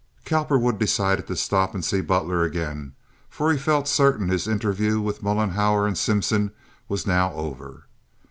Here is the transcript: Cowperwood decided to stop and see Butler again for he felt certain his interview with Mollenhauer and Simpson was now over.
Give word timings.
Cowperwood 0.25 0.79
decided 0.79 1.27
to 1.27 1.35
stop 1.35 1.75
and 1.75 1.85
see 1.85 2.01
Butler 2.01 2.41
again 2.41 2.93
for 3.29 3.51
he 3.51 3.57
felt 3.59 3.87
certain 3.87 4.29
his 4.29 4.47
interview 4.47 4.99
with 4.99 5.21
Mollenhauer 5.21 5.85
and 5.85 5.95
Simpson 5.95 6.53
was 6.89 7.05
now 7.05 7.31
over. 7.33 7.85